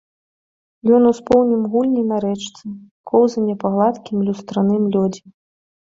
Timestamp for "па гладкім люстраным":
3.65-4.83